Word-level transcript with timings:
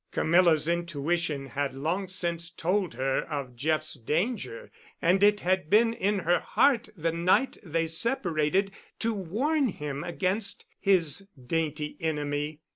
Camilla's 0.11 0.67
intuition 0.67 1.45
had 1.45 1.75
long 1.75 2.07
since 2.07 2.49
told 2.49 2.95
her 2.95 3.19
of 3.25 3.55
Jeff's 3.55 3.93
danger, 3.93 4.71
and 4.99 5.21
it 5.21 5.41
had 5.41 5.69
been 5.69 5.93
in 5.93 6.17
her 6.17 6.39
heart 6.39 6.89
the 6.97 7.11
night 7.11 7.59
they 7.61 7.85
separated 7.85 8.71
to 8.97 9.13
warn 9.13 9.67
him 9.67 10.03
against 10.03 10.65
his 10.79 11.27
dainty 11.45 11.97
enemy. 12.01 12.61